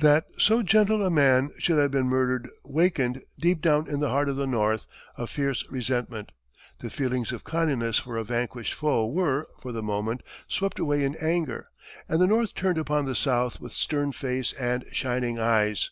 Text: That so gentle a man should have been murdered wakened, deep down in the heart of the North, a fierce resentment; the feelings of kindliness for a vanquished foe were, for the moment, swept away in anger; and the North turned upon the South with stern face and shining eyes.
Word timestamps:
That 0.00 0.26
so 0.36 0.62
gentle 0.62 1.00
a 1.02 1.08
man 1.08 1.48
should 1.58 1.78
have 1.78 1.90
been 1.90 2.04
murdered 2.04 2.46
wakened, 2.62 3.22
deep 3.40 3.62
down 3.62 3.88
in 3.88 4.00
the 4.00 4.10
heart 4.10 4.28
of 4.28 4.36
the 4.36 4.46
North, 4.46 4.86
a 5.16 5.26
fierce 5.26 5.64
resentment; 5.70 6.30
the 6.80 6.90
feelings 6.90 7.32
of 7.32 7.42
kindliness 7.42 7.98
for 7.98 8.18
a 8.18 8.22
vanquished 8.24 8.74
foe 8.74 9.06
were, 9.06 9.48
for 9.62 9.72
the 9.72 9.82
moment, 9.82 10.22
swept 10.46 10.78
away 10.78 11.02
in 11.04 11.14
anger; 11.22 11.64
and 12.06 12.20
the 12.20 12.26
North 12.26 12.54
turned 12.54 12.76
upon 12.76 13.06
the 13.06 13.16
South 13.16 13.60
with 13.60 13.72
stern 13.72 14.12
face 14.12 14.52
and 14.60 14.84
shining 14.92 15.38
eyes. 15.40 15.88